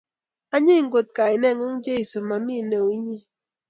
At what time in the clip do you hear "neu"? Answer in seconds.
2.69-2.87